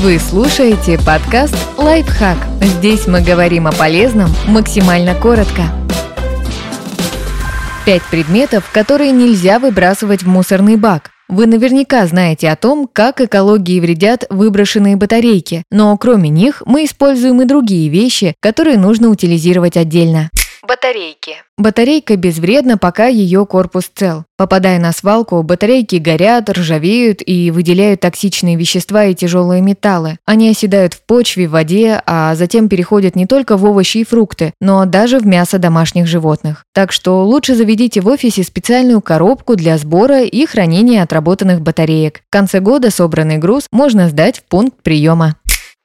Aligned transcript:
Вы 0.00 0.20
слушаете 0.20 0.96
подкаст 0.96 1.56
«Лайфхак». 1.76 2.36
Здесь 2.62 3.08
мы 3.08 3.20
говорим 3.20 3.66
о 3.66 3.72
полезном 3.72 4.30
максимально 4.46 5.16
коротко. 5.16 5.62
Пять 7.84 8.04
предметов, 8.08 8.70
которые 8.72 9.10
нельзя 9.10 9.58
выбрасывать 9.58 10.22
в 10.22 10.28
мусорный 10.28 10.76
бак. 10.76 11.10
Вы 11.28 11.46
наверняка 11.46 12.06
знаете 12.06 12.48
о 12.48 12.54
том, 12.54 12.88
как 12.90 13.20
экологии 13.20 13.80
вредят 13.80 14.24
выброшенные 14.30 14.94
батарейки, 14.94 15.64
но 15.72 15.96
кроме 15.98 16.28
них 16.28 16.62
мы 16.64 16.84
используем 16.84 17.42
и 17.42 17.44
другие 17.44 17.88
вещи, 17.88 18.34
которые 18.40 18.78
нужно 18.78 19.08
утилизировать 19.08 19.76
отдельно. 19.76 20.30
Батарейки. 20.68 21.36
Батарейка 21.56 22.16
безвредна, 22.16 22.76
пока 22.76 23.06
ее 23.06 23.46
корпус 23.46 23.90
цел. 23.94 24.24
Попадая 24.36 24.78
на 24.78 24.92
свалку, 24.92 25.42
батарейки 25.42 25.96
горят, 25.96 26.50
ржавеют 26.50 27.22
и 27.24 27.50
выделяют 27.50 28.00
токсичные 28.00 28.56
вещества 28.56 29.06
и 29.06 29.14
тяжелые 29.14 29.62
металлы. 29.62 30.18
Они 30.26 30.50
оседают 30.50 30.92
в 30.92 31.00
почве, 31.06 31.48
в 31.48 31.52
воде, 31.52 32.02
а 32.04 32.34
затем 32.34 32.68
переходят 32.68 33.16
не 33.16 33.24
только 33.24 33.56
в 33.56 33.64
овощи 33.64 33.98
и 33.98 34.04
фрукты, 34.04 34.52
но 34.60 34.84
даже 34.84 35.20
в 35.20 35.26
мясо 35.26 35.58
домашних 35.58 36.06
животных. 36.06 36.64
Так 36.74 36.92
что 36.92 37.24
лучше 37.24 37.54
заведите 37.54 38.02
в 38.02 38.08
офисе 38.08 38.44
специальную 38.44 39.00
коробку 39.00 39.56
для 39.56 39.78
сбора 39.78 40.20
и 40.24 40.44
хранения 40.44 41.02
отработанных 41.02 41.62
батареек. 41.62 42.20
В 42.28 42.30
конце 42.30 42.60
года 42.60 42.90
собранный 42.90 43.38
груз 43.38 43.68
можно 43.72 44.10
сдать 44.10 44.40
в 44.40 44.42
пункт 44.42 44.82
приема. 44.82 45.36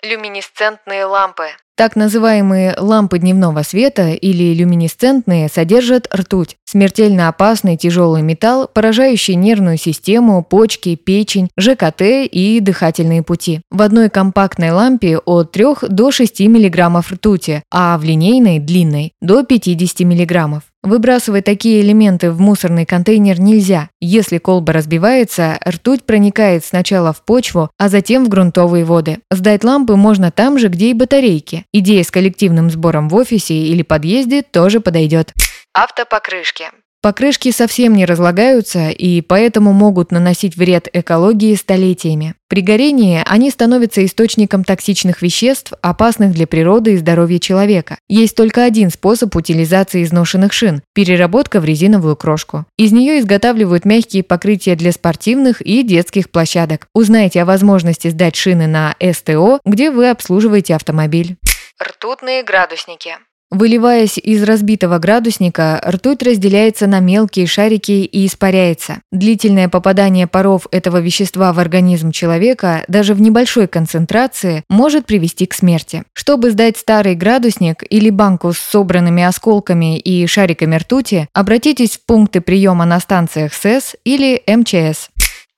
Люминесцентные 0.03 1.05
лампы. 1.05 1.45
Так 1.75 1.95
называемые 1.95 2.75
лампы 2.77 3.17
дневного 3.17 3.63
света 3.63 4.11
или 4.11 4.53
люминесцентные 4.53 5.49
содержат 5.49 6.07
ртуть, 6.13 6.55
смертельно 6.65 7.29
опасный 7.29 7.77
тяжелый 7.77 8.21
металл, 8.21 8.69
поражающий 8.71 9.33
нервную 9.33 9.77
систему, 9.77 10.43
почки, 10.43 10.95
печень, 10.95 11.49
ЖКТ 11.59 12.01
и 12.31 12.59
дыхательные 12.61 13.23
пути. 13.23 13.61
В 13.71 13.81
одной 13.81 14.09
компактной 14.09 14.69
лампе 14.69 15.17
от 15.17 15.51
3 15.51 15.65
до 15.89 16.11
6 16.11 16.41
мг 16.41 17.03
ртути, 17.11 17.63
а 17.71 17.97
в 17.97 18.03
линейной, 18.03 18.59
длинной, 18.59 19.13
до 19.19 19.43
50 19.43 20.01
мг. 20.01 20.63
Выбрасывать 20.83 21.45
такие 21.45 21.79
элементы 21.79 22.29
в 22.29 22.41
мусорный 22.41 22.85
контейнер 22.85 23.39
нельзя. 23.39 23.89
Если 24.01 24.37
колба 24.37 24.73
разбивается, 24.73 25.57
ртуть 25.65 26.03
проникает 26.03 26.65
сначала 26.65 27.13
в 27.13 27.23
почву, 27.23 27.71
а 27.77 27.87
затем 27.87 28.25
в 28.25 28.27
грунтовые 28.27 28.83
воды. 28.83 29.19
Сдать 29.31 29.63
лампы 29.63 29.95
можно 29.95 30.29
там 30.29 30.59
же, 30.59 30.67
где 30.67 30.89
и 30.89 30.93
батарейки. 30.93 31.65
Идея 31.71 32.03
с 32.03 32.11
коллективным 32.11 32.69
сбором 32.69 33.07
в 33.07 33.15
офисе 33.15 33.53
или 33.53 33.81
подъезде 33.81 34.41
тоже 34.41 34.81
подойдет. 34.81 35.31
Автопокрышки. 35.73 36.65
Покрышки 37.03 37.51
совсем 37.51 37.95
не 37.95 38.05
разлагаются 38.05 38.87
и 38.87 39.19
поэтому 39.19 39.73
могут 39.73 40.13
наносить 40.13 40.55
вред 40.55 40.87
экологии 40.93 41.53
столетиями. 41.55 42.35
При 42.47 42.61
горении 42.61 43.21
они 43.25 43.51
становятся 43.51 44.05
источником 44.05 44.63
токсичных 44.63 45.21
веществ, 45.21 45.73
опасных 45.81 46.31
для 46.31 46.47
природы 46.47 46.93
и 46.93 46.97
здоровья 46.97 47.39
человека. 47.39 47.97
Есть 48.07 48.37
только 48.37 48.63
один 48.63 48.89
способ 48.89 49.35
утилизации 49.35 50.01
изношенных 50.01 50.53
шин– 50.53 50.81
переработка 50.93 51.59
в 51.59 51.65
резиновую 51.65 52.15
крошку. 52.15 52.65
Из 52.77 52.93
нее 52.93 53.19
изготавливают 53.19 53.83
мягкие 53.83 54.23
покрытия 54.23 54.77
для 54.77 54.93
спортивных 54.93 55.59
и 55.59 55.83
детских 55.83 56.29
площадок. 56.29 56.87
Узнайте 56.93 57.41
о 57.41 57.45
возможности 57.45 58.07
сдать 58.07 58.37
шины 58.37 58.67
на 58.67 58.95
СТО, 59.01 59.59
где 59.65 59.91
вы 59.91 60.09
обслуживаете 60.09 60.73
автомобиль. 60.73 61.35
Ртутные 61.81 62.43
градусники. 62.43 63.17
Выливаясь 63.53 64.17
из 64.17 64.41
разбитого 64.41 64.97
градусника, 64.97 65.79
ртуть 65.87 66.23
разделяется 66.23 66.87
на 66.87 66.99
мелкие 66.99 67.45
шарики 67.45 67.91
и 67.91 68.25
испаряется. 68.25 69.01
Длительное 69.11 69.69
попадание 69.69 70.25
паров 70.25 70.65
этого 70.71 70.97
вещества 70.97 71.53
в 71.53 71.59
организм 71.59 72.11
человека 72.11 72.83
даже 72.87 73.13
в 73.13 73.21
небольшой 73.21 73.67
концентрации 73.67 74.63
может 74.69 75.05
привести 75.05 75.45
к 75.45 75.53
смерти. 75.53 76.01
Чтобы 76.13 76.49
сдать 76.49 76.77
старый 76.77 77.13
градусник 77.13 77.83
или 77.87 78.09
банку 78.09 78.53
с 78.53 78.57
собранными 78.57 79.21
осколками 79.21 79.99
и 79.99 80.25
шариками 80.25 80.75
ртути, 80.75 81.27
обратитесь 81.31 81.97
в 81.97 82.05
пункты 82.07 82.41
приема 82.41 82.85
на 82.85 82.99
станциях 82.99 83.53
СЭС 83.53 83.95
или 84.03 84.41
МЧС. 84.47 85.09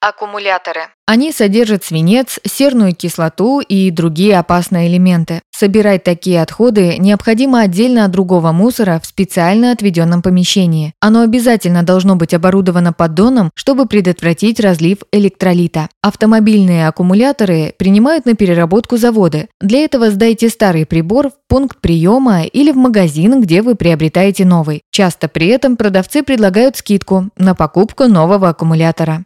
Аккумуляторы. 0.07 0.81
Они 1.07 1.31
содержат 1.31 1.83
свинец, 1.83 2.39
серную 2.45 2.93
кислоту 2.93 3.59
и 3.59 3.89
другие 3.89 4.37
опасные 4.37 4.87
элементы. 4.87 5.41
Собирать 5.49 6.03
такие 6.03 6.43
отходы 6.43 6.97
необходимо 6.99 7.61
отдельно 7.61 8.05
от 8.05 8.11
другого 8.11 8.51
мусора 8.51 8.99
в 9.01 9.07
специально 9.07 9.71
отведенном 9.71 10.21
помещении. 10.21 10.93
Оно 10.99 11.21
обязательно 11.21 11.81
должно 11.81 12.15
быть 12.15 12.35
оборудовано 12.35 12.93
поддоном, 12.93 13.49
чтобы 13.55 13.87
предотвратить 13.87 14.59
разлив 14.59 14.99
электролита. 15.11 15.89
Автомобильные 16.03 16.87
аккумуляторы 16.87 17.73
принимают 17.75 18.27
на 18.27 18.35
переработку 18.35 18.97
заводы. 18.97 19.47
Для 19.59 19.85
этого 19.85 20.11
сдайте 20.11 20.49
старый 20.49 20.85
прибор 20.85 21.29
в 21.29 21.33
пункт 21.47 21.81
приема 21.81 22.43
или 22.43 22.71
в 22.71 22.77
магазин, 22.77 23.41
где 23.41 23.63
вы 23.63 23.73
приобретаете 23.73 24.45
новый. 24.45 24.83
Часто 24.91 25.29
при 25.29 25.47
этом 25.47 25.77
продавцы 25.77 26.21
предлагают 26.21 26.77
скидку 26.77 27.29
на 27.37 27.55
покупку 27.55 28.05
нового 28.05 28.49
аккумулятора. 28.49 29.25